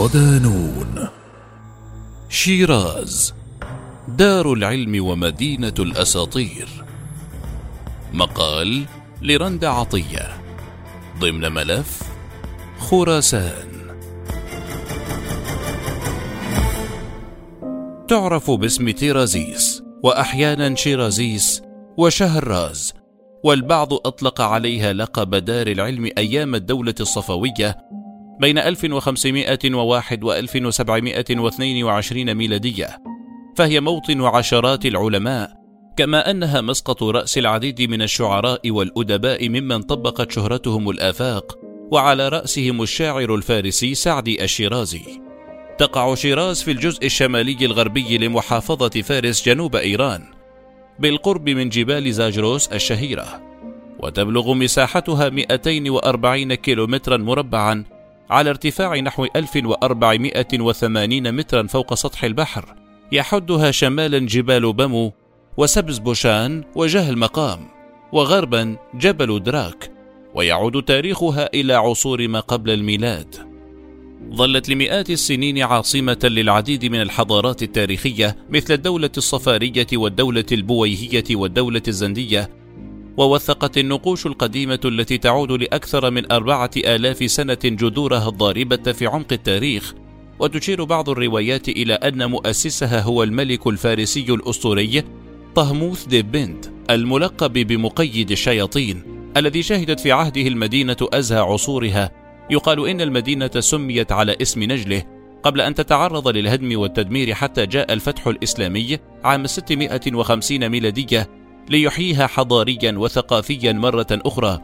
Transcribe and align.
صدانون. 0.00 1.08
شيراز 2.28 3.34
دار 4.08 4.52
العلم 4.52 5.04
ومدينة 5.04 5.74
الأساطير. 5.78 6.68
مقال 8.12 8.84
لرند 9.22 9.64
عطية. 9.64 10.28
ضمن 11.18 11.52
ملف 11.52 12.02
خراسان. 12.78 13.68
تعرف 18.08 18.50
باسم 18.50 18.90
تيرازيس 18.90 19.82
وأحيانا 20.02 20.74
شيرازيس 20.74 21.62
وشهراز 21.98 22.94
والبعض 23.44 23.92
أطلق 23.92 24.40
عليها 24.40 24.92
لقب 24.92 25.34
دار 25.34 25.66
العلم 25.66 26.10
أيام 26.18 26.54
الدولة 26.54 26.94
الصفوية 27.00 27.90
بين 28.40 28.58
1501 28.58 30.24
و 30.24 30.32
1722 30.32 32.34
ميلادية. 32.34 33.02
فهي 33.56 33.80
موطن 33.80 34.22
عشرات 34.22 34.86
العلماء 34.86 35.50
كما 35.96 36.30
أنها 36.30 36.60
مسقط 36.60 37.02
رأس 37.02 37.38
العديد 37.38 37.82
من 37.82 38.02
الشعراء 38.02 38.70
والأدباء 38.70 39.48
ممن 39.48 39.82
طبقت 39.82 40.32
شهرتهم 40.32 40.90
الآفاق 40.90 41.58
وعلى 41.92 42.28
رأسهم 42.28 42.82
الشاعر 42.82 43.34
الفارسي 43.34 43.94
سعدي 43.94 44.44
الشيرازي. 44.44 45.02
تقع 45.78 46.14
شيراز 46.14 46.62
في 46.62 46.70
الجزء 46.70 47.06
الشمالي 47.06 47.66
الغربي 47.66 48.18
لمحافظة 48.18 49.02
فارس 49.02 49.48
جنوب 49.48 49.76
إيران 49.76 50.22
بالقرب 50.98 51.48
من 51.48 51.68
جبال 51.68 52.12
زاجروس 52.12 52.68
الشهيرة. 52.68 53.42
وتبلغ 53.98 54.54
مساحتها 54.54 55.28
240 55.28 56.54
كيلومترا 56.54 57.16
مربعا 57.16 57.99
على 58.30 58.50
ارتفاع 58.50 59.00
نحو 59.00 59.26
1480 59.36 61.32
مترا 61.32 61.66
فوق 61.66 61.94
سطح 61.94 62.24
البحر 62.24 62.74
يحدها 63.12 63.70
شمالا 63.70 64.18
جبال 64.18 64.72
بمو 64.72 65.12
وسبز 65.56 65.98
بوشان 65.98 66.64
وجه 66.74 67.10
المقام 67.10 67.68
وغربا 68.12 68.76
جبل 68.94 69.42
دراك 69.42 69.92
ويعود 70.34 70.82
تاريخها 70.82 71.50
إلى 71.54 71.74
عصور 71.74 72.28
ما 72.28 72.40
قبل 72.40 72.70
الميلاد. 72.70 73.34
ظلت 74.34 74.68
لمئات 74.68 75.10
السنين 75.10 75.62
عاصمة 75.62 76.18
للعديد 76.24 76.84
من 76.84 77.00
الحضارات 77.00 77.62
التاريخية 77.62 78.36
مثل 78.50 78.74
الدولة 78.74 79.10
الصفارية 79.16 79.86
والدولة 79.92 80.44
البويهية 80.52 81.24
والدولة 81.30 81.82
الزندية 81.88 82.50
ووثقت 83.20 83.78
النقوش 83.78 84.26
القديمة 84.26 84.80
التي 84.84 85.18
تعود 85.18 85.52
لأكثر 85.52 86.10
من 86.10 86.32
أربعة 86.32 86.70
آلاف 86.76 87.30
سنة 87.30 87.58
جذورها 87.64 88.28
الضاربة 88.28 88.92
في 88.92 89.06
عمق 89.06 89.32
التاريخ 89.32 89.94
وتشير 90.38 90.84
بعض 90.84 91.10
الروايات 91.10 91.68
إلى 91.68 91.94
أن 91.94 92.30
مؤسسها 92.30 93.00
هو 93.00 93.22
الملك 93.22 93.66
الفارسي 93.66 94.26
الأسطوري 94.28 95.04
طهموث 95.54 96.04
بنت 96.06 96.66
الملقب 96.90 97.52
بمقيد 97.52 98.30
الشياطين 98.30 99.02
الذي 99.36 99.62
شهدت 99.62 100.00
في 100.00 100.12
عهده 100.12 100.42
المدينة 100.42 100.96
أزهى 101.00 101.40
عصورها. 101.40 102.10
يقال 102.50 102.88
إن 102.88 103.00
المدينة 103.00 103.50
سميت 103.58 104.12
على 104.12 104.36
اسم 104.42 104.62
نجله 104.62 105.02
قبل 105.42 105.60
أن 105.60 105.74
تتعرض 105.74 106.28
للهدم 106.28 106.78
والتدمير 106.80 107.34
حتى 107.34 107.66
جاء 107.66 107.92
الفتح 107.92 108.26
الإسلامي 108.26 108.98
عام 109.24 109.46
650 109.46 110.68
ميلادية 110.68 111.39
ليحييها 111.68 112.26
حضاريا 112.26 112.92
وثقافيا 112.92 113.72
مرة 113.72 114.06
أخرى 114.10 114.60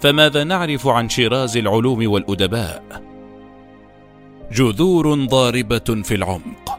فماذا 0.00 0.44
نعرف 0.44 0.86
عن 0.86 1.08
شيراز 1.08 1.56
العلوم 1.56 2.10
والأدباء؟ 2.10 3.02
جذور 4.52 5.14
ضاربة 5.14 6.02
في 6.04 6.14
العمق 6.14 6.78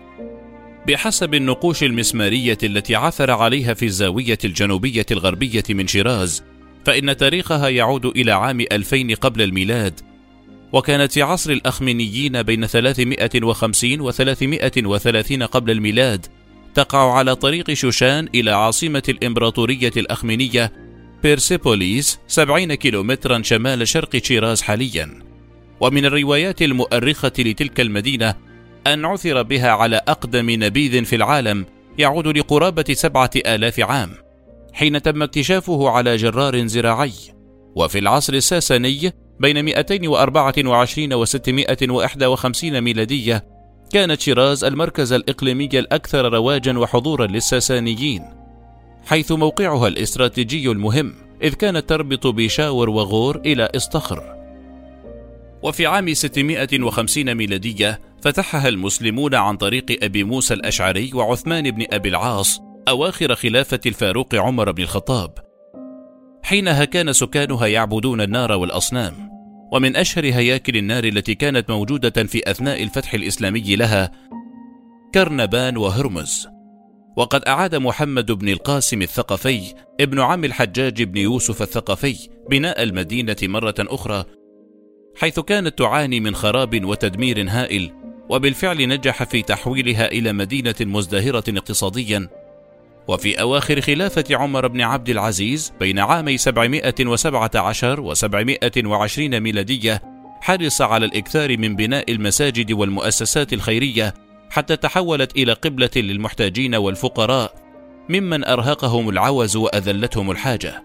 بحسب 0.87 1.33
النقوش 1.33 1.83
المسمارية 1.83 2.57
التي 2.63 2.95
عثر 2.95 3.31
عليها 3.31 3.73
في 3.73 3.85
الزاوية 3.85 4.37
الجنوبية 4.45 5.05
الغربية 5.11 5.63
من 5.69 5.87
شيراز 5.87 6.43
فإن 6.85 7.17
تاريخها 7.17 7.69
يعود 7.69 8.05
إلى 8.05 8.31
عام 8.31 8.61
2000 8.71 9.15
قبل 9.21 9.41
الميلاد 9.41 9.99
وكانت 10.73 11.11
في 11.11 11.21
عصر 11.21 11.51
الأخمينيين 11.51 12.43
بين 12.43 12.65
350 12.65 14.01
و 14.01 14.11
330 14.11 15.43
قبل 15.43 15.71
الميلاد 15.71 16.25
تقع 16.75 17.13
على 17.13 17.35
طريق 17.35 17.73
شوشان 17.73 18.29
إلى 18.35 18.51
عاصمة 18.51 19.03
الإمبراطورية 19.09 19.91
الأخمينية 19.97 20.71
بيرسيبوليس 21.23 22.19
70 22.27 22.73
كيلومترا 22.73 23.41
شمال 23.41 23.87
شرق 23.87 24.17
شيراز 24.17 24.61
حاليا. 24.61 25.23
ومن 25.79 26.05
الروايات 26.05 26.61
المؤرخة 26.61 27.31
لتلك 27.39 27.79
المدينة 27.79 28.35
أن 28.87 29.05
عثر 29.05 29.41
بها 29.41 29.69
على 29.69 30.01
أقدم 30.07 30.49
نبيذ 30.49 31.05
في 31.05 31.15
العالم 31.15 31.65
يعود 31.97 32.37
لقرابة 32.37 32.85
سبعة 32.93 33.31
آلاف 33.35 33.79
عام 33.79 34.09
حين 34.73 35.01
تم 35.01 35.23
اكتشافه 35.23 35.89
على 35.89 36.15
جرار 36.15 36.67
زراعي. 36.67 37.13
وفي 37.75 37.99
العصر 37.99 38.33
الساساني 38.33 39.11
بين 39.39 39.65
224 39.65 41.13
و 41.13 41.25
651 41.25 42.81
ميلادية 42.81 43.58
كانت 43.89 44.21
شيراز 44.21 44.63
المركز 44.63 45.13
الإقليمي 45.13 45.69
الأكثر 45.73 46.33
رواجا 46.33 46.77
وحضورا 46.77 47.27
للساسانيين 47.27 48.23
حيث 49.05 49.31
موقعها 49.31 49.87
الاستراتيجي 49.87 50.71
المهم 50.71 51.13
إذ 51.43 51.53
كانت 51.53 51.89
تربط 51.89 52.27
بشاور 52.27 52.89
وغور 52.89 53.41
إلى 53.45 53.69
إصطخر 53.75 54.39
وفي 55.63 55.85
عام 55.85 56.13
650 56.13 57.35
ميلادية 57.35 57.99
فتحها 58.21 58.67
المسلمون 58.67 59.35
عن 59.35 59.57
طريق 59.57 60.03
أبي 60.03 60.23
موسى 60.23 60.53
الأشعري 60.53 61.11
وعثمان 61.13 61.71
بن 61.71 61.85
أبي 61.91 62.09
العاص 62.09 62.61
أواخر 62.87 63.35
خلافة 63.35 63.79
الفاروق 63.85 64.35
عمر 64.35 64.71
بن 64.71 64.83
الخطاب. 64.83 65.31
حينها 66.43 66.85
كان 66.85 67.13
سكانها 67.13 67.67
يعبدون 67.67 68.21
النار 68.21 68.51
والأصنام. 68.51 69.28
ومن 69.71 69.95
أشهر 69.95 70.25
هياكل 70.25 70.77
النار 70.77 71.03
التي 71.03 71.35
كانت 71.35 71.69
موجودة 71.69 72.23
في 72.23 72.51
أثناء 72.51 72.83
الفتح 72.83 73.13
الإسلامي 73.13 73.75
لها 73.75 74.11
كرنبان 75.13 75.77
وهرمز. 75.77 76.47
وقد 77.17 77.43
أعاد 77.47 77.75
محمد 77.75 78.31
بن 78.31 78.49
القاسم 78.49 79.01
الثقفي 79.01 79.73
ابن 79.99 80.19
عم 80.19 80.45
الحجاج 80.45 81.03
بن 81.03 81.17
يوسف 81.17 81.61
الثقفي 81.61 82.29
بناء 82.49 82.83
المدينة 82.83 83.35
مرة 83.43 83.75
أخرى 83.79 84.25
حيث 85.15 85.39
كانت 85.39 85.79
تعاني 85.79 86.19
من 86.19 86.35
خراب 86.35 86.85
وتدمير 86.85 87.49
هائل 87.49 87.91
وبالفعل 88.29 88.87
نجح 88.87 89.23
في 89.23 89.41
تحويلها 89.41 90.07
إلى 90.07 90.33
مدينة 90.33 90.75
مزدهرة 90.81 91.43
اقتصاديا. 91.49 92.29
وفي 93.09 93.41
أواخر 93.41 93.81
خلافة 93.81 94.23
عمر 94.31 94.67
بن 94.67 94.81
عبد 94.81 95.09
العزيز 95.09 95.73
بين 95.79 95.99
عامي 95.99 96.37
717 96.37 98.01
و 98.01 98.13
720 98.13 99.39
ميلادية 99.39 100.01
حرص 100.41 100.81
على 100.81 101.05
الإكثار 101.05 101.57
من 101.57 101.75
بناء 101.75 102.11
المساجد 102.11 102.71
والمؤسسات 102.71 103.53
الخيرية 103.53 104.13
حتى 104.49 104.75
تحولت 104.75 105.35
إلى 105.35 105.53
قبلة 105.53 105.89
للمحتاجين 105.95 106.75
والفقراء 106.75 107.53
ممن 108.09 108.43
أرهقهم 108.43 109.09
العوز 109.09 109.55
وأذلتهم 109.55 110.31
الحاجة. 110.31 110.83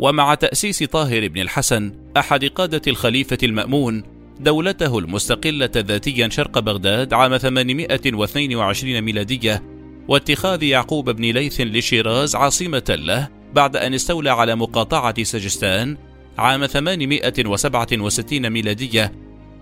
ومع 0.00 0.34
تأسيس 0.34 0.82
طاهر 0.82 1.28
بن 1.28 1.40
الحسن 1.40 1.92
أحد 2.16 2.44
قادة 2.44 2.82
الخليفة 2.86 3.38
المأمون 3.42 4.02
دولته 4.40 4.98
المستقلة 4.98 5.70
ذاتيا 5.76 6.28
شرق 6.28 6.58
بغداد 6.58 7.12
عام 7.14 7.36
822 7.38 9.00
ميلادية 9.00 9.75
واتخاذ 10.08 10.62
يعقوب 10.62 11.10
بن 11.10 11.24
ليث 11.24 11.60
لشيراز 11.60 12.36
عاصمة 12.36 12.84
له 12.88 13.28
بعد 13.54 13.76
أن 13.76 13.94
استولى 13.94 14.30
على 14.30 14.54
مقاطعة 14.54 15.22
سجستان 15.22 15.96
عام 16.38 16.66
867 16.66 18.50
ميلادية 18.50 19.12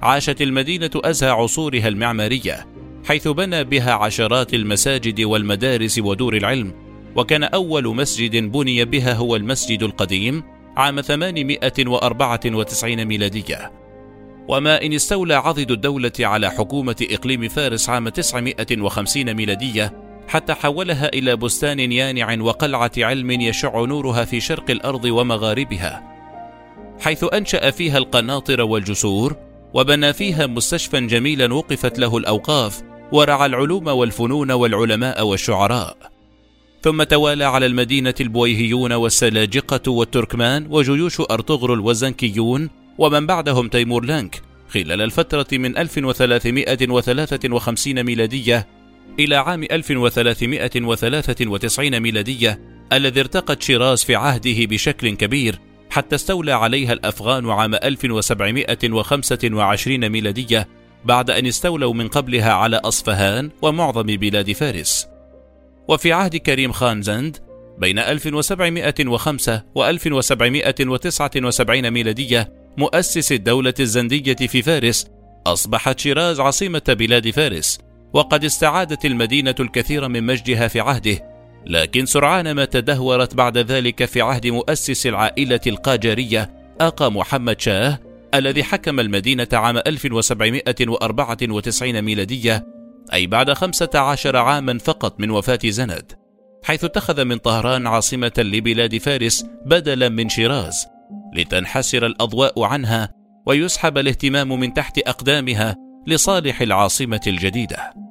عاشت 0.02 0.42
المدينة 0.42 0.90
أزهى 0.96 1.30
عصورها 1.30 1.88
المعمارية 1.88 2.66
حيث 3.04 3.28
بنى 3.28 3.64
بها 3.64 3.92
عشرات 3.92 4.54
المساجد 4.54 5.20
والمدارس 5.20 5.98
ودور 5.98 6.36
العلم 6.36 6.72
وكان 7.16 7.44
أول 7.44 7.96
مسجد 7.96 8.36
بني 8.36 8.84
بها 8.84 9.14
هو 9.14 9.36
المسجد 9.36 9.82
القديم 9.82 10.42
عام 10.76 11.00
894 11.00 13.04
ميلادية. 13.04 13.72
وما 14.48 14.82
إن 14.82 14.92
استولى 14.92 15.34
عضد 15.34 15.70
الدولة 15.70 16.12
على 16.20 16.50
حكومة 16.50 17.06
إقليم 17.10 17.48
فارس 17.48 17.88
عام 17.88 18.08
950 18.08 19.34
ميلادية 19.34 20.03
حتى 20.28 20.54
حولها 20.54 21.08
إلى 21.08 21.36
بستان 21.36 21.92
يانع 21.92 22.42
وقلعة 22.42 22.92
علم 22.98 23.30
يشع 23.30 23.84
نورها 23.84 24.24
في 24.24 24.40
شرق 24.40 24.70
الأرض 24.70 25.04
ومغاربها 25.04 26.02
حيث 27.00 27.24
أنشأ 27.34 27.70
فيها 27.70 27.98
القناطر 27.98 28.60
والجسور 28.60 29.36
وبنى 29.74 30.12
فيها 30.12 30.46
مستشفى 30.46 31.06
جميلا 31.06 31.54
وقفت 31.54 31.98
له 31.98 32.16
الأوقاف 32.16 32.82
ورعى 33.12 33.46
العلوم 33.46 33.86
والفنون 33.86 34.50
والعلماء 34.50 35.26
والشعراء. 35.26 35.96
ثم 36.82 37.02
توالى 37.02 37.44
على 37.44 37.66
المدينة 37.66 38.14
البويهيون 38.20 38.92
والسلاجقة 38.92 39.90
والتركمان 39.90 40.66
وجيوش 40.70 41.20
أرطغرل 41.20 41.80
والزنكيون 41.80 42.70
ومن 42.98 43.26
بعدهم 43.26 43.68
تيمور 43.68 44.04
لانك 44.04 44.42
خلال 44.68 45.02
الفترة 45.02 45.46
من 45.52 45.78
1353 45.78 48.02
ميلادية 48.02 48.66
إلى 49.18 49.36
عام 49.36 49.62
1393 49.62 52.00
ميلادية 52.00 52.60
الذي 52.92 53.20
ارتقت 53.20 53.62
شيراز 53.62 54.04
في 54.04 54.14
عهده 54.14 54.64
بشكل 54.64 55.16
كبير 55.16 55.58
حتى 55.90 56.14
استولى 56.14 56.52
عليها 56.52 56.92
الأفغان 56.92 57.50
عام 57.50 57.74
1725 57.74 60.08
ميلادية 60.08 60.68
بعد 61.04 61.30
أن 61.30 61.46
استولوا 61.46 61.94
من 61.94 62.08
قبلها 62.08 62.52
على 62.52 62.76
أصفهان 62.76 63.50
ومعظم 63.62 64.06
بلاد 64.06 64.52
فارس. 64.52 65.08
وفي 65.88 66.12
عهد 66.12 66.36
كريم 66.36 66.72
خان 66.72 67.02
زند 67.02 67.36
بين 67.78 67.98
1705 67.98 69.62
و 69.74 69.84
1779 69.84 71.90
ميلادية 71.90 72.52
مؤسس 72.76 73.32
الدولة 73.32 73.74
الزندية 73.80 74.46
في 74.46 74.62
فارس 74.62 75.06
أصبحت 75.46 75.98
شيراز 75.98 76.40
عاصمة 76.40 76.82
بلاد 76.88 77.30
فارس. 77.30 77.78
وقد 78.14 78.44
استعادت 78.44 79.04
المدينة 79.04 79.54
الكثير 79.60 80.08
من 80.08 80.24
مجدها 80.24 80.68
في 80.68 80.80
عهده 80.80 81.34
لكن 81.66 82.06
سرعان 82.06 82.52
ما 82.52 82.64
تدهورت 82.64 83.34
بعد 83.34 83.58
ذلك 83.58 84.04
في 84.04 84.20
عهد 84.20 84.46
مؤسس 84.46 85.06
العائلة 85.06 85.60
القاجارية 85.66 86.50
آقا 86.80 87.08
محمد 87.08 87.60
شاه 87.60 87.98
الذي 88.34 88.64
حكم 88.64 89.00
المدينة 89.00 89.48
عام 89.52 89.76
1794 89.76 92.02
ميلادية 92.02 92.66
أي 93.12 93.26
بعد 93.26 93.52
15 93.52 94.36
عاما 94.36 94.78
فقط 94.78 95.20
من 95.20 95.30
وفاة 95.30 95.58
زند 95.64 96.12
حيث 96.64 96.84
اتخذ 96.84 97.24
من 97.24 97.36
طهران 97.36 97.86
عاصمة 97.86 98.32
لبلاد 98.38 98.98
فارس 98.98 99.46
بدلا 99.66 100.08
من 100.08 100.28
شيراز 100.28 100.86
لتنحسر 101.34 102.06
الأضواء 102.06 102.62
عنها 102.62 103.14
ويسحب 103.46 103.98
الاهتمام 103.98 104.60
من 104.60 104.74
تحت 104.74 104.98
أقدامها 104.98 105.76
لصالح 106.06 106.60
العاصمة 106.60 107.20
الجديدة. 107.26 108.03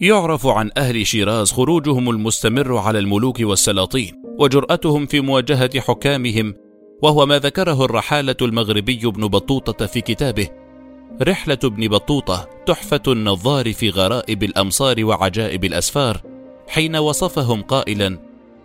يعرف 0.00 0.46
عن 0.46 0.70
أهل 0.76 1.06
شيراز 1.06 1.52
خروجهم 1.52 2.10
المستمر 2.10 2.76
على 2.76 2.98
الملوك 2.98 3.40
والسلاطين 3.40 4.22
وجرأتهم 4.38 5.06
في 5.06 5.20
مواجهة 5.20 5.80
حكامهم 5.80 6.54
وهو 7.02 7.26
ما 7.26 7.38
ذكره 7.38 7.84
الرحالة 7.84 8.36
المغربي 8.42 9.00
ابن 9.04 9.26
بطوطة 9.28 9.86
في 9.86 10.00
كتابه 10.00 10.48
رحلة 11.22 11.58
ابن 11.64 11.88
بطوطة 11.88 12.48
تحفة 12.66 13.02
النظار 13.08 13.72
في 13.72 13.90
غرائب 13.90 14.42
الأمصار 14.42 15.04
وعجائب 15.04 15.64
الأسفار 15.64 16.20
حين 16.68 16.96
وصفهم 16.96 17.62
قائلا 17.62 18.18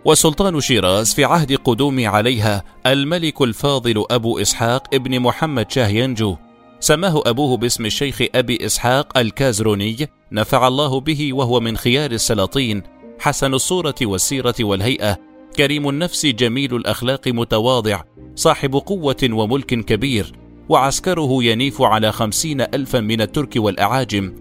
وسلطان 0.04 0.60
شيراز 0.60 1.14
في 1.14 1.24
عهد 1.24 1.52
قدوم 1.52 2.08
عليها 2.08 2.64
الملك 2.86 3.42
الفاضل 3.42 4.04
أبو 4.10 4.38
إسحاق 4.38 4.94
ابن 4.94 5.20
محمد 5.20 5.70
شاه 5.70 5.88
ينجو 5.88 6.36
سماه 6.84 7.22
أبوه 7.26 7.56
باسم 7.56 7.86
الشيخ 7.86 8.22
أبي 8.34 8.66
إسحاق 8.66 9.18
الكازروني 9.18 10.08
نفع 10.32 10.68
الله 10.68 11.00
به 11.00 11.32
وهو 11.32 11.60
من 11.60 11.76
خيار 11.76 12.10
السلاطين 12.10 12.82
حسن 13.18 13.54
الصورة 13.54 13.94
والسيرة 14.02 14.54
والهيئة 14.60 15.18
كريم 15.56 15.88
النفس 15.88 16.26
جميل 16.26 16.74
الأخلاق 16.76 17.28
متواضع 17.28 18.02
صاحب 18.34 18.74
قوة 18.74 19.16
وملك 19.30 19.84
كبير 19.84 20.32
وعسكره 20.68 21.44
ينيف 21.44 21.82
على 21.82 22.12
خمسين 22.12 22.60
ألفا 22.60 23.00
من 23.00 23.20
الترك 23.20 23.52
والأعاجم 23.56 24.34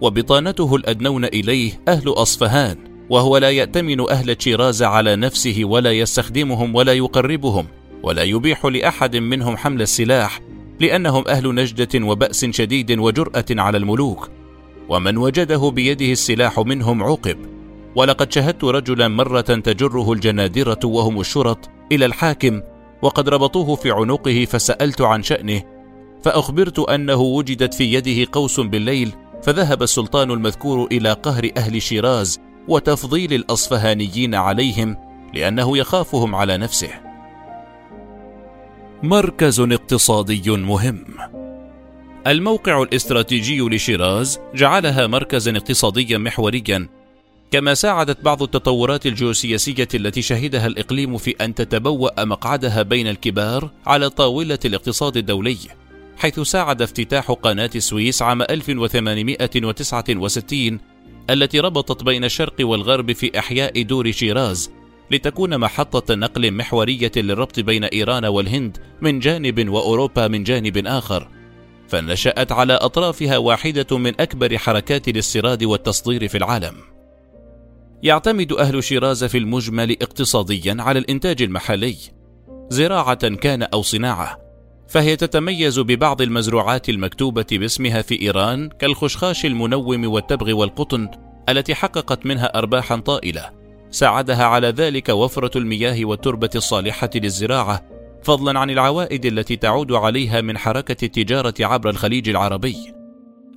وبطانته 0.00 0.76
الأدنون 0.76 1.24
إليه 1.24 1.82
أهل 1.88 2.08
أصفهان 2.08 2.76
وهو 3.10 3.36
لا 3.36 3.50
يأتمن 3.50 4.10
أهل 4.10 4.36
شيراز 4.38 4.82
على 4.82 5.16
نفسه 5.16 5.60
ولا 5.64 5.92
يستخدمهم 5.92 6.74
ولا 6.74 6.92
يقربهم 6.92 7.66
ولا 8.02 8.22
يبيح 8.22 8.66
لأحد 8.66 9.16
منهم 9.16 9.56
حمل 9.56 9.82
السلاح 9.82 10.40
لأنهم 10.80 11.24
أهل 11.28 11.54
نجدة 11.54 12.06
وبأس 12.06 12.44
شديد 12.44 12.98
وجرأة 12.98 13.44
على 13.50 13.78
الملوك 13.78 14.30
ومن 14.88 15.16
وجده 15.16 15.70
بيده 15.70 16.12
السلاح 16.12 16.60
منهم 16.60 17.02
عوقب. 17.02 17.36
ولقد 17.96 18.32
شهدت 18.32 18.64
رجلا 18.64 19.08
مرة 19.08 19.40
تجره 19.40 20.12
الجنادرة 20.12 20.80
وهم 20.84 21.20
الشرط 21.20 21.70
إلى 21.92 22.04
الحاكم 22.04 22.60
وقد 23.02 23.28
ربطوه 23.28 23.74
في 23.74 23.90
عنقه 23.90 24.46
فسألت 24.50 25.00
عن 25.00 25.22
شأنه 25.22 25.62
فأخبرت 26.22 26.78
أنه 26.78 27.20
وجدت 27.20 27.74
في 27.74 27.94
يده 27.94 28.30
قوس 28.32 28.60
بالليل 28.60 29.12
فذهب 29.42 29.82
السلطان 29.82 30.30
المذكور 30.30 30.88
إلى 30.92 31.12
قهر 31.12 31.50
أهل 31.56 31.82
شيراز 31.82 32.40
وتفضيل 32.68 33.34
الأصفهانيين 33.34 34.34
عليهم 34.34 34.96
لأنه 35.34 35.78
يخافهم 35.78 36.34
على 36.34 36.56
نفسه. 36.56 37.09
مركز 39.02 39.60
اقتصادي 39.60 40.50
مهم. 40.50 41.04
الموقع 42.26 42.82
الاستراتيجي 42.82 43.60
لشيراز 43.60 44.38
جعلها 44.54 45.06
مركزا 45.06 45.56
اقتصاديا 45.56 46.18
محوريا 46.18 46.88
كما 47.50 47.74
ساعدت 47.74 48.24
بعض 48.24 48.42
التطورات 48.42 49.06
الجيوسياسية 49.06 49.88
التي 49.94 50.22
شهدها 50.22 50.66
الإقليم 50.66 51.16
في 51.16 51.30
أن 51.30 51.54
تتبوأ 51.54 52.24
مقعدها 52.24 52.82
بين 52.82 53.06
الكبار 53.06 53.70
على 53.86 54.10
طاولة 54.10 54.58
الاقتصاد 54.64 55.16
الدولي 55.16 55.58
حيث 56.16 56.40
ساعد 56.40 56.82
افتتاح 56.82 57.30
قناة 57.30 57.70
السويس 57.74 58.22
عام 58.22 58.42
1869 58.42 60.78
التي 61.30 61.60
ربطت 61.60 62.04
بين 62.04 62.24
الشرق 62.24 62.54
والغرب 62.60 63.12
في 63.12 63.38
إحياء 63.38 63.82
دور 63.82 64.10
شيراز 64.10 64.70
لتكون 65.10 65.58
محطة 65.58 66.14
نقل 66.14 66.52
محورية 66.52 67.12
للربط 67.16 67.60
بين 67.60 67.84
إيران 67.84 68.24
والهند 68.24 68.78
من 69.00 69.18
جانب 69.18 69.68
وأوروبا 69.68 70.28
من 70.28 70.44
جانب 70.44 70.86
آخر 70.86 71.28
فنشأت 71.88 72.52
على 72.52 72.72
أطرافها 72.72 73.38
واحدة 73.38 73.98
من 73.98 74.20
أكبر 74.20 74.58
حركات 74.58 75.08
الاستيراد 75.08 75.64
والتصدير 75.64 76.28
في 76.28 76.38
العالم. 76.38 76.74
يعتمد 78.02 78.52
أهل 78.52 78.84
شيراز 78.84 79.24
في 79.24 79.38
المجمل 79.38 79.96
اقتصاديا 80.02 80.76
على 80.78 80.98
الإنتاج 80.98 81.42
المحلي 81.42 81.96
زراعة 82.68 83.28
كان 83.28 83.62
أو 83.62 83.82
صناعة 83.82 84.38
فهي 84.88 85.16
تتميز 85.16 85.78
ببعض 85.78 86.22
المزروعات 86.22 86.88
المكتوبة 86.88 87.46
باسمها 87.52 88.02
في 88.02 88.22
إيران 88.22 88.68
كالخشخاش 88.68 89.46
المنوم 89.46 90.06
والتبغ 90.06 90.52
والقطن 90.52 91.08
التي 91.48 91.74
حققت 91.74 92.26
منها 92.26 92.58
أرباحا 92.58 92.96
طائلة. 92.96 93.59
ساعدها 93.90 94.44
على 94.44 94.68
ذلك 94.68 95.08
وفرة 95.08 95.58
المياه 95.58 96.04
والتربة 96.04 96.50
الصالحة 96.54 97.10
للزراعة 97.14 97.82
فضلا 98.22 98.58
عن 98.58 98.70
العوائد 98.70 99.26
التي 99.26 99.56
تعود 99.56 99.92
عليها 99.92 100.40
من 100.40 100.58
حركة 100.58 101.04
التجارة 101.04 101.54
عبر 101.60 101.90
الخليج 101.90 102.28
العربي. 102.28 102.76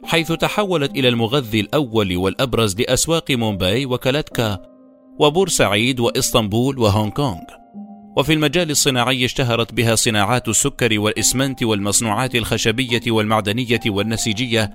حيث 0.04 0.32
تحولت 0.32 0.92
إلى 0.92 1.08
المغذي 1.08 1.60
الأول 1.60 2.18
والأبرز 2.18 2.82
لأسواق 2.82 3.32
مومباي 3.32 3.86
وكالاتكا 3.86 4.60
وبورسعيد 5.20 6.00
وإسطنبول 6.00 6.80
وهونغ 6.80 7.10
كونغ. 7.10 7.40
وفي 8.18 8.34
المجال 8.34 8.72
الصناعي 8.72 9.26
اشتهرت 9.26 9.74
بها 9.74 9.96
صناعات 9.96 10.48
السكر 10.48 11.00
والإسمنت 11.00 11.64
والمصنوعات 11.64 12.36
الخشبية 12.36 13.02
والمعدنية 13.08 13.80
والنسيجية 13.88 14.72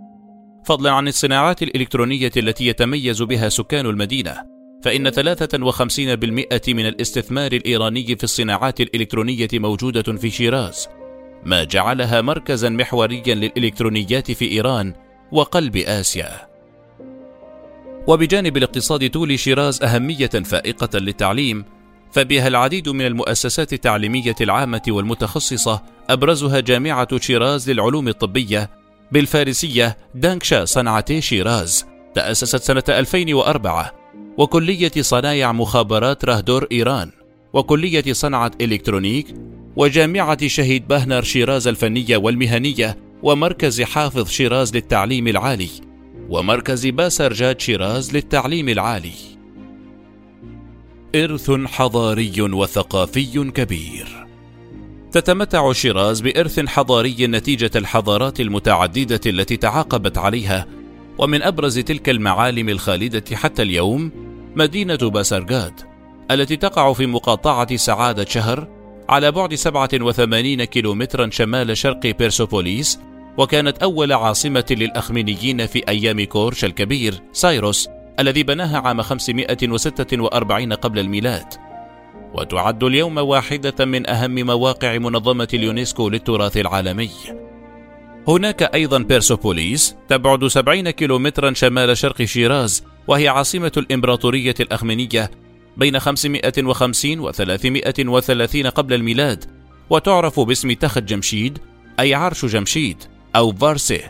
فضلا 0.65 0.91
عن 0.91 1.09
الصناعات 1.09 1.62
الإلكترونية 1.62 2.33
التي 2.37 2.67
يتميز 2.67 3.23
بها 3.23 3.49
سكان 3.49 3.87
المدينة. 3.87 4.58
فإن 4.82 5.11
53% 5.11 6.68
من 6.68 6.87
الاستثمار 6.87 7.52
الإيراني 7.52 8.16
في 8.16 8.25
الصناعات 8.25 8.80
الإلكترونية 8.80 9.49
موجودة 9.52 10.02
في 10.02 10.30
شيراز، 10.30 10.88
ما 11.44 11.64
جعلها 11.64 12.20
مركزا 12.20 12.68
محوريا 12.68 13.35
للإلكترونيات 13.35 14.30
في 14.30 14.52
إيران 14.52 14.94
وقلب 15.32 15.76
آسيا. 15.76 16.49
وبجانب 18.06 18.56
الاقتصاد 18.56 19.11
تولي 19.11 19.37
شيراز 19.37 19.82
أهمية 19.82 20.26
فائقة 20.26 20.99
للتعليم، 20.99 21.64
فبها 22.12 22.49
العديد 22.49 22.88
من 22.88 23.06
المؤسسات 23.06 23.73
التعليمية 23.73 24.35
العامة 24.40 24.82
والمتخصصة 24.88 25.82
أبرزها 26.11 26.61
جامعة 26.61 27.18
شيراز 27.20 27.70
للعلوم 27.70 28.08
الطبية 28.08 28.70
بالفارسية 29.12 29.97
دانشكاه 30.14 30.64
صنعتي 30.64 31.20
شيراز 31.20 31.87
تأسست 32.14 32.62
سنة 32.62 32.82
2004 32.88 33.98
وكلية 34.38 34.92
صنايع 35.00 35.52
مخابرات 35.52 36.25
راهدور 36.25 36.66
إيران 36.72 37.10
وكلية 37.52 38.12
صنعة 38.12 38.50
إلكترونيك 38.60 39.34
وجامعة 39.76 40.46
شهيد 40.46 40.88
بهنر 40.88 41.22
شيراز 41.22 41.68
الفنية 41.68 42.16
والمهنية 42.16 42.96
ومركز 43.22 43.82
حافظ 43.82 44.28
شيراز 44.28 44.75
للتعليم 44.75 45.28
العالي 45.28 45.70
ومركز 46.28 46.87
باسارجاد 46.87 47.61
شيراز 47.60 48.14
للتعليم 48.14 48.68
العالي. 48.68 49.12
إرث 51.14 51.50
حضاري 51.50 52.42
وثقافي 52.42 53.50
كبير. 53.50 54.26
تتمتع 55.12 55.72
شيراز 55.72 56.20
بإرث 56.20 56.60
حضاري 56.60 57.26
نتيجة 57.26 57.70
الحضارات 57.76 58.40
المتعددة 58.40 59.20
التي 59.26 59.56
تعاقبت 59.56 60.18
عليها 60.18 60.66
ومن 61.18 61.42
أبرز 61.42 61.78
تلك 61.78 62.08
المعالم 62.08 62.68
الخالدة 62.68 63.37
حتى 63.37 63.62
اليوم 63.62 64.10
مدينة 64.56 64.96
باسرغاد 64.96 65.80
التي 66.30 66.56
تقع 66.56 66.92
في 66.92 67.06
مقاطعة 67.06 67.76
سعادة 67.76 68.25
شهر 68.25 68.68
على 69.08 69.32
بعد 69.32 69.54
87 69.54 70.64
كيلومترا 70.64 71.30
شمال 71.30 71.76
شرق 71.76 72.06
بيرسوبوليس 72.06 72.98
وكانت 73.38 73.82
أول 73.82 74.12
عاصمة 74.12 74.64
للأخمينيين 74.70 75.66
في 75.66 75.88
أيام 75.88 76.25
كورش 76.25 76.64
الكبير 76.64 77.14
سايروس 77.32 77.88
الذي 78.20 78.42
بناها 78.42 78.78
عام 78.78 79.02
546 79.02 80.72
قبل 80.72 80.98
الميلاد. 80.98 81.54
وتعد 82.34 82.84
اليوم 82.84 83.18
واحدة 83.18 83.84
من 83.84 84.10
أهم 84.10 84.34
مواقع 84.46 84.98
منظمة 84.98 85.48
اليونسكو 85.54 86.08
للتراث 86.08 86.56
العالمي. 86.56 87.10
هناك 88.28 88.62
أيضا 88.62 88.99
بيرسوبوليس 88.99 89.97
تبعد 90.08 90.47
70 90.47 90.90
كيلومترا 90.90 91.52
شمال 91.52 91.97
شرق 91.97 92.23
شيراز 92.23 92.85
وهي 93.06 93.28
عاصمة 93.28 93.73
الإمبراطورية 93.76 94.54
الأخمينية 94.61 95.30
بين 95.76 95.99
550 95.99 97.20
و 97.20 97.30
330 97.30 98.66
قبل 98.66 98.94
الميلاد 98.94 99.44
وتعرف 99.90 100.40
باسم 100.40 100.73
تخت 100.73 100.99
جمشيد 100.99 101.58
أي 102.00 102.14
عرش 102.14 102.44
جمشيد 102.44 103.02
أو 103.37 103.52
فارسي 103.52 104.00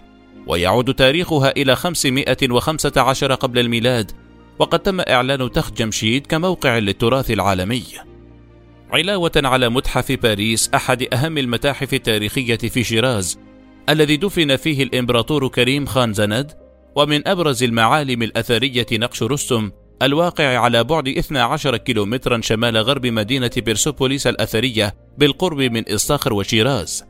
ويعود 0.46 0.94
تاريخها 0.94 1.50
إلى 1.50 1.76
515 1.76 3.34
قبل 3.34 3.58
الميلاد 3.58 4.12
وقد 4.58 4.78
تم 4.78 5.00
إعلان 5.00 5.52
تخت 5.52 5.78
جمشيد 5.78 6.26
كموقع 6.26 6.78
للتراث 6.78 7.30
العالمي. 7.30 7.84
علاوة 8.90 9.32
على 9.36 9.68
متحف 9.68 10.12
بارس 10.12 10.70
أحد 10.74 11.02
أهم 11.14 11.38
المتاحف 11.38 11.94
التاريخية 11.94 12.56
في 12.56 12.84
شيراز 12.84 13.38
الذي 13.88 14.16
دفن 14.16 14.56
فيه 14.56 14.82
الإمبراطور 14.82 15.48
كريم 15.48 15.86
خان 15.86 16.12
زند 16.12 16.52
ومن 16.96 17.28
أبرز 17.28 17.62
المعالم 17.62 18.22
الأثرية 18.22 18.86
نقش 18.92 19.22
رستم 19.22 19.70
الواقع 20.02 20.58
على 20.58 20.84
بعد 20.84 21.08
12 21.08 21.76
كيلومترا 21.76 22.40
شمال 22.40 22.76
غرب 22.76 23.06
مدينة 23.06 23.50
بيرسوبوليس 23.56 24.26
الأثرية 24.26 24.94
بالقرب 25.18 25.58
من 25.58 25.88
إسطاخر 25.88 26.32
وشيراز. 26.32 27.04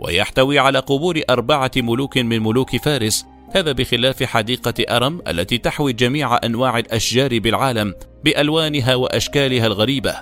ويحتوي 0.00 0.58
على 0.58 0.78
قبور 0.78 1.20
أربعة 1.30 1.70
ملوك 1.76 2.18
من 2.18 2.42
ملوك 2.42 2.76
فارس 2.76 3.26
هذا 3.54 3.72
بخلاف 3.72 4.22
حديقة 4.24 4.96
أرم 4.96 5.22
التي 5.28 5.58
تحوي 5.58 5.92
جميع 5.92 6.38
أنواع 6.44 6.78
الأشجار 6.78 7.38
بالعالم 7.38 7.94
بألوانها 8.24 8.94
وأشكالها 8.94 9.66
الغريبة 9.66 10.14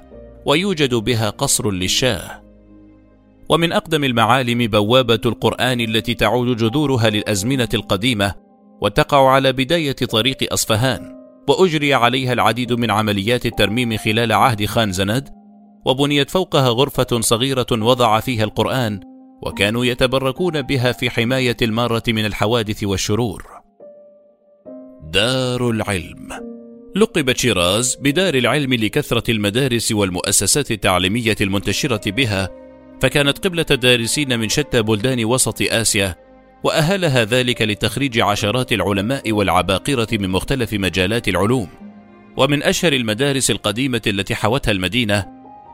ويوجد 0.46 0.94
بها 0.94 1.30
قصر 1.30 1.70
للشاه. 1.70 2.45
ومن 3.48 3.72
أقدم 3.72 4.04
المعالم 4.04 4.66
بوابة 4.66 5.20
القرآن 5.26 5.80
التي 5.80 6.14
تعود 6.14 6.56
جذورها 6.56 7.10
للأزمنة 7.10 7.68
القديمة 7.74 8.34
وتقع 8.80 9.30
على 9.30 9.52
بداية 9.52 9.92
طريق 9.92 10.52
أصفهان 10.52 11.16
وأجري 11.48 11.94
عليها 11.94 12.32
العديد 12.32 12.72
من 12.72 12.90
عمليات 12.90 13.46
الترميم 13.46 13.96
خلال 13.96 14.32
عهد 14.32 14.64
خان 14.64 14.92
زند 14.92 15.28
وبنيت 15.86 16.30
فوقها 16.30 16.68
غرفة 16.68 17.20
صغيرة 17.20 17.66
وضع 17.72 18.20
فيها 18.20 18.44
القرآن 18.44 19.00
وكانوا 19.42 19.84
يتبركون 19.84 20.62
بها 20.62 20.92
في 20.92 21.10
حماية 21.10 21.56
المارة 21.62 22.02
من 22.08 22.26
الحوادث 22.26 22.84
والشرور. 22.84 23.46
دار 25.02 25.70
العلم 25.70 26.28
لقبت 26.96 27.36
شيراز 27.36 27.96
بدار 28.02 28.34
العلم 28.34 28.74
لكثرة 28.74 29.30
المدارس 29.30 29.92
والمؤسسات 29.92 30.70
التعليمية 30.70 31.36
المنتشرة 31.40 32.10
بها، 32.10 32.48
فكانت 33.00 33.46
قبلة 33.46 33.62
دارسين 33.62 34.38
من 34.38 34.48
شتى 34.48 34.82
بلدان 34.82 35.24
وسط 35.24 35.62
آسيا، 35.62 36.16
وأهلها 36.64 37.24
ذلك 37.24 37.62
لتخريج 37.62 38.20
عشرات 38.20 38.72
العلماء 38.72 39.32
والعباقرة 39.32 40.08
من 40.12 40.30
مختلف 40.30 40.72
مجالات 40.72 41.28
العلوم. 41.28 41.68
ومن 42.36 42.62
أشهر 42.62 42.92
المدارس 42.92 43.50
القديمة 43.50 44.02
التي 44.06 44.34
حوتها 44.34 44.72
المدينة 44.72 45.26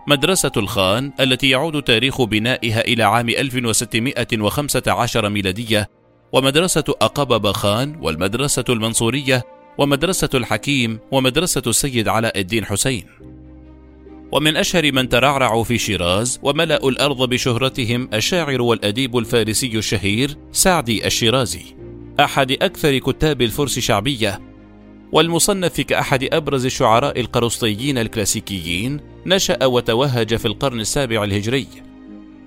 مدرسة 0.07 0.53
الخان 0.57 1.13
التي 1.21 1.51
يعود 1.51 1.83
تاريخ 1.83 2.23
بنائها 2.23 2.81
إلى 2.81 3.03
عام 3.03 3.29
1615 3.29 5.29
ميلادية 5.29 5.89
ومدرسة 6.33 6.85
أقبب 6.89 7.53
خان 7.53 7.97
والمدرسة 8.01 8.65
المنصورية 8.69 9.43
ومدرسة 9.79 10.29
الحكيم 10.35 10.99
ومدرسة 11.11 11.63
السيد 11.67 12.09
علاء 12.09 12.41
الدين 12.41 12.65
حسين 12.65 13.07
ومن 14.33 14.57
أشهر 14.57 14.93
من 14.93 15.09
ترعرعوا 15.09 15.65
في 15.65 15.79
شيراز 15.79 16.41
وملأوا 16.43 16.91
الأرض 16.91 17.29
بشهرتهم 17.29 18.09
الشاعر 18.15 18.63
والأديب 18.63 19.19
الفارسي 19.19 19.79
الشهير 19.79 20.37
سعدي 20.53 21.07
الشيرازي 21.07 21.63
أحد 22.21 22.53
أكثر 22.53 22.99
كتاب 22.99 23.43
الفرس 23.43 23.79
شعبية 23.79 24.41
والمصنف 25.13 25.81
كأحد 25.81 26.29
أبرز 26.33 26.65
الشعراء 26.65 27.21
القرسطيين 27.21 27.99
الكلاسيكيين 27.99 29.01
نشأ 29.27 29.67
وتوهج 29.67 30.37
في 30.37 30.47
القرن 30.47 30.81
السابع 30.81 31.25
الهجري 31.25 31.67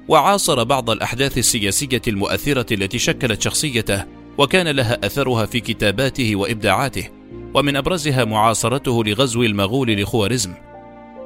وعاصر 0.07 0.63
بعض 0.63 0.89
الأحداث 0.89 1.37
السياسية 1.37 2.01
المؤثرة 2.07 2.73
التي 2.73 2.99
شكلت 2.99 3.41
شخصيته 3.41 4.05
وكان 4.37 4.67
لها 4.67 5.05
أثرها 5.05 5.45
في 5.45 5.59
كتاباته 5.59 6.35
وإبداعاته 6.35 7.09
ومن 7.53 7.75
أبرزها 7.75 8.25
معاصرته 8.25 9.03
لغزو 9.03 9.43
المغول 9.43 10.01
لخوارزم. 10.01 10.53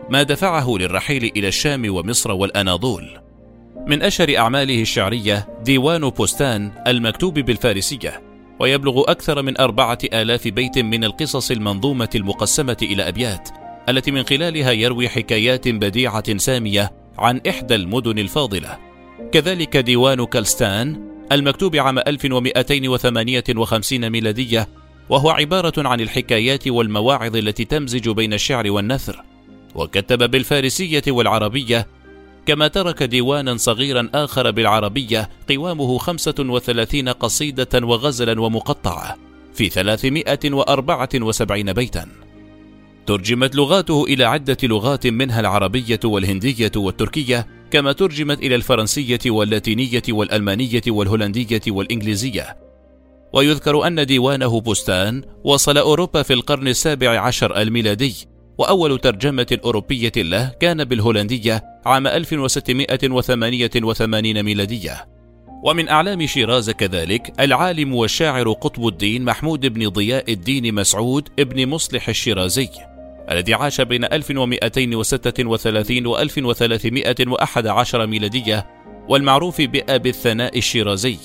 ما 0.09 0.23
دفعه 0.23 0.77
للرحيل 0.77 1.31
إلى 1.35 1.47
الشام 1.47 1.95
ومصر 1.95 2.31
والأناضول. 2.31 3.19
من 3.87 4.01
أشهر 4.01 4.37
أعماله 4.37 4.81
الشعرية 4.81 5.47
ديوان 5.63 6.09
بوستان 6.09 6.71
المكتوب 6.87 7.39
بالفارسية 7.39 8.21
ويبلغ 8.59 9.11
أكثر 9.11 9.41
من 9.41 9.59
أربعة 9.59 9.97
آلاف 10.13 10.47
بيت 10.47 10.79
من 10.79 11.03
القصص 11.03 11.51
المنظومة 11.51 12.09
المقسمة 12.15 12.77
إلى 12.81 13.07
أبيات 13.07 13.49
التي 13.89 14.11
من 14.11 14.23
خلالها 14.23 14.71
يروي 14.71 15.09
حكايات 15.09 15.67
بديعة 15.67 16.37
سامية 16.37 16.91
عن 17.17 17.41
إحدى 17.49 17.75
المدن 17.75 18.19
الفاضلة. 18.19 18.77
كذلك 19.31 19.77
ديوان 19.77 20.25
كالستان 20.25 21.09
المكتوب 21.31 21.75
عام 21.75 21.99
1258 21.99 24.09
ميلادية 24.09 24.67
وهو 25.09 25.29
عبارة 25.29 25.87
عن 25.87 26.01
الحكايات 26.01 26.67
والمواعظ 26.67 27.35
التي 27.35 27.65
تمزج 27.65 28.09
بين 28.09 28.33
الشعر 28.33 28.71
والنثر. 28.71 29.28
وكتب 29.75 30.31
بالفارسية 30.31 31.03
والعربية 31.07 31.87
كما 32.45 32.67
ترك 32.67 33.03
ديوانا 33.03 33.57
صغيرا 33.57 34.09
آخر 34.13 34.51
بالعربية 34.51 35.29
قوامه 35.49 35.97
35 35.97 37.09
قصيدة 37.09 37.87
وغزلا 37.87 38.41
ومقطعة 38.41 39.17
في 39.53 39.69
374 39.69 41.73
بيتا. 41.73 42.07
ترجمت 43.05 43.55
لغاته 43.55 44.03
إلى 44.03 44.23
عدة 44.23 44.57
لغات 44.63 45.07
منها 45.07 45.39
العربية 45.39 45.99
والهندية 46.05 46.71
والتركية 46.75 47.47
كما 47.71 47.91
ترجمت 47.91 48.39
إلى 48.39 48.55
الفرنسية 48.55 49.19
واللاتينية 49.25 50.03
والألمانية 50.09 50.81
والهولندية 50.87 51.61
والإنجليزية. 51.67 52.57
ويذكر 53.33 53.87
أن 53.87 54.05
ديوانه 54.05 54.61
بستان 54.61 55.23
وصل 55.43 55.77
أوروبا 55.77 56.23
في 56.23 56.33
القرن 56.33 56.67
السابع 56.67 57.19
عشر 57.19 57.61
الميلادي. 57.61 58.15
وأول 58.59 58.99
ترجمة 58.99 59.57
أوروبية 59.63 60.11
له 60.17 60.51
كان 60.59 60.83
بالهولندية 60.83 61.63
عام 61.85 62.07
1688 62.07 64.43
ميلادية. 64.43 65.07
ومن 65.63 65.89
أعلام 65.89 66.25
شيراز 66.25 66.69
كذلك 66.69 67.33
العالم 67.39 67.95
والشاعر 67.95 68.51
قطب 68.51 68.87
الدين 68.87 69.23
محمود 69.23 69.65
بن 69.65 69.87
ضياء 69.87 70.31
الدين 70.31 70.75
مسعود 70.75 71.29
ابن 71.39 71.67
مصلح 71.67 72.09
الشيرازي 72.09 72.69
الذي 73.31 73.53
عاش 73.53 73.81
بين 73.81 74.03
1236 74.03 76.05
و 76.05 76.17
1311 76.17 78.07
ميلادية 78.07 78.67
والمعروف 79.09 79.61
بأبي 79.61 80.09
الثناء 80.09 80.57
الشيرازي. 80.57 81.17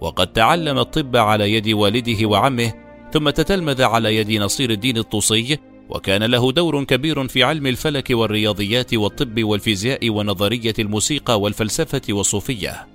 وقد 0.00 0.32
تعلم 0.32 0.78
الطب 0.78 1.16
على 1.16 1.52
يد 1.52 1.68
والده 1.68 2.26
وعمه 2.26 2.72
ثم 3.12 3.30
تتلمذ 3.30 3.82
على 3.82 4.16
يد 4.16 4.30
نصير 4.30 4.70
الدين 4.70 4.98
الطوسي 4.98 5.58
وكان 5.94 6.22
له 6.22 6.52
دور 6.52 6.84
كبير 6.84 7.28
في 7.28 7.42
علم 7.42 7.66
الفلك 7.66 8.10
والرياضيات 8.10 8.94
والطب 8.94 9.44
والفيزياء 9.44 10.10
ونظرية 10.10 10.74
الموسيقى 10.78 11.40
والفلسفة 11.40 12.02
والصوفية. 12.10 12.86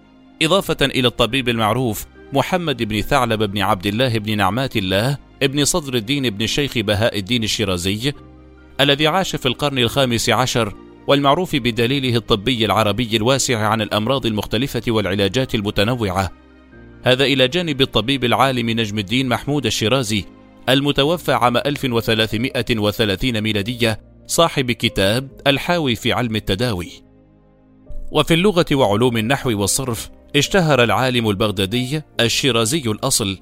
إضافة 0.41 0.77
إلى 0.81 1.07
الطبيب 1.07 1.49
المعروف 1.49 2.05
محمد 2.33 2.83
بن 2.83 3.01
ثعلب 3.01 3.43
بن 3.43 3.61
عبد 3.61 3.87
الله 3.87 4.17
بن 4.17 4.37
نعمات 4.37 4.77
الله 4.77 5.17
ابن 5.43 5.65
صدر 5.65 5.93
الدين 5.93 6.29
بن 6.29 6.43
الشيخ 6.43 6.77
بهاء 6.77 7.19
الدين 7.19 7.43
الشيرازي 7.43 8.13
الذي 8.81 9.07
عاش 9.07 9.35
في 9.35 9.45
القرن 9.45 9.77
الخامس 9.77 10.29
عشر 10.29 10.73
والمعروف 11.07 11.55
بدليله 11.55 12.15
الطبي 12.15 12.65
العربي 12.65 13.17
الواسع 13.17 13.67
عن 13.67 13.81
الأمراض 13.81 14.25
المختلفة 14.25 14.81
والعلاجات 14.87 15.55
المتنوعة. 15.55 16.31
هذا 17.03 17.23
إلى 17.23 17.47
جانب 17.47 17.81
الطبيب 17.81 18.23
العالم 18.23 18.69
نجم 18.69 18.99
الدين 18.99 19.27
محمود 19.27 19.65
الشيرازي 19.65 20.25
المتوفى 20.69 21.31
عام 21.31 21.57
1330 21.57 23.41
ميلادية 23.41 23.99
صاحب 24.27 24.71
كتاب 24.71 25.29
الحاوي 25.47 25.95
في 25.95 26.13
علم 26.13 26.35
التداوي. 26.35 26.91
وفي 28.11 28.33
اللغة 28.33 28.65
وعلوم 28.71 29.17
النحو 29.17 29.61
والصرف 29.61 30.09
اشتهر 30.35 30.83
العالم 30.83 31.29
البغدادي 31.29 32.01
الشيرازي 32.19 32.83
الأصل 32.85 33.39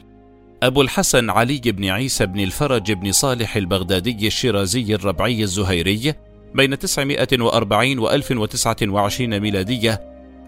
أبو 0.64 0.82
الحسن 0.82 1.30
علي 1.30 1.62
بن 1.66 1.86
عيسى 1.86 2.26
بن 2.26 2.40
الفرج 2.40 2.92
بن 2.92 3.12
صالح 3.12 3.56
البغدادي 3.56 4.28
الشيرازي 4.28 4.96
الربعي 4.96 5.44
الزهيري 5.44 6.14
بين 6.56 6.80
940 6.80 8.00
و 8.00 8.10
1029 8.10 9.40
ميلادية 9.40 10.02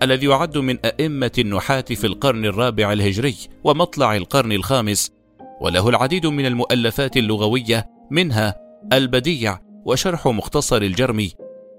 الذي 0.03 0.27
يعد 0.27 0.57
من 0.57 0.77
أئمة 0.86 1.31
النحاة 1.38 1.81
في 1.81 2.07
القرن 2.07 2.45
الرابع 2.45 2.93
الهجري 2.93 3.36
ومطلع 3.63 4.15
القرن 4.15 4.51
الخامس 4.51 5.18
وله 5.61 5.89
العديد 5.89 6.25
من 6.25 6.45
المؤلفات 6.45 7.17
اللغوية 7.17 7.85
منها 8.11 8.55
البديع 8.93 9.59
وشرح 9.85 10.27
مختصر 10.27 10.77
الجرمي 10.77 11.31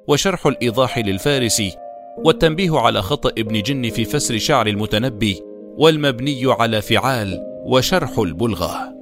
وشرح 0.08 0.46
الإيضاح 0.46 0.98
للفارسي 0.98 1.72
والتنبيه 2.24 2.78
على 2.78 3.02
خطأ 3.02 3.30
ابن 3.38 3.62
جن 3.62 3.90
في 3.90 4.04
فسر 4.04 4.38
شعر 4.38 4.66
المتنبي 4.66 5.40
والمبني 5.78 6.42
على 6.46 6.82
فعال 6.82 7.40
وشرح 7.66 8.18
البلغه 8.18 8.94